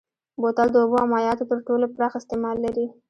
[0.41, 2.85] بوتل د اوبو او مایعاتو تر ټولو پراخ استعمال لري.